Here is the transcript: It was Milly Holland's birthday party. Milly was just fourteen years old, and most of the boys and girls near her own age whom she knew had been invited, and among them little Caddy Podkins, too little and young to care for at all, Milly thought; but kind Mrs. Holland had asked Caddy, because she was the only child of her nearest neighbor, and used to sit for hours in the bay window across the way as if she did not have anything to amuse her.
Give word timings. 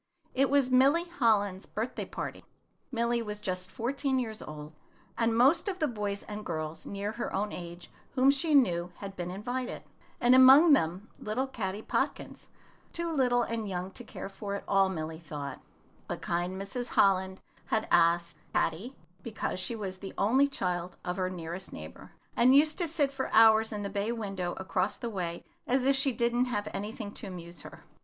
It 0.33 0.49
was 0.49 0.71
Milly 0.71 1.03
Holland's 1.03 1.67
birthday 1.67 2.05
party. 2.05 2.43
Milly 2.91 3.21
was 3.21 3.39
just 3.39 3.69
fourteen 3.69 4.17
years 4.17 4.41
old, 4.41 4.73
and 5.15 5.37
most 5.37 5.67
of 5.67 5.77
the 5.77 5.87
boys 5.87 6.23
and 6.23 6.43
girls 6.43 6.87
near 6.87 7.11
her 7.11 7.31
own 7.31 7.51
age 7.51 7.91
whom 8.15 8.31
she 8.31 8.55
knew 8.55 8.91
had 8.95 9.15
been 9.15 9.29
invited, 9.29 9.83
and 10.19 10.33
among 10.33 10.73
them 10.73 11.07
little 11.19 11.45
Caddy 11.45 11.83
Podkins, 11.83 12.47
too 12.91 13.11
little 13.11 13.43
and 13.43 13.69
young 13.69 13.91
to 13.91 14.03
care 14.03 14.27
for 14.27 14.55
at 14.55 14.63
all, 14.67 14.89
Milly 14.89 15.19
thought; 15.19 15.61
but 16.07 16.19
kind 16.19 16.59
Mrs. 16.59 16.87
Holland 16.89 17.39
had 17.67 17.87
asked 17.91 18.39
Caddy, 18.55 18.95
because 19.21 19.59
she 19.59 19.75
was 19.75 19.99
the 19.99 20.15
only 20.17 20.47
child 20.47 20.97
of 21.05 21.17
her 21.17 21.29
nearest 21.29 21.71
neighbor, 21.71 22.13
and 22.35 22.55
used 22.55 22.79
to 22.79 22.87
sit 22.87 23.11
for 23.13 23.31
hours 23.31 23.71
in 23.71 23.83
the 23.83 23.87
bay 23.87 24.11
window 24.11 24.55
across 24.57 24.97
the 24.97 25.11
way 25.11 25.43
as 25.67 25.85
if 25.85 25.95
she 25.95 26.11
did 26.11 26.33
not 26.33 26.47
have 26.47 26.67
anything 26.73 27.11
to 27.13 27.27
amuse 27.27 27.61
her. 27.61 27.85